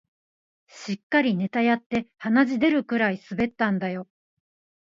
[0.67, 4.07] しっかりネタやって鼻血出るくらい滑ったんだよ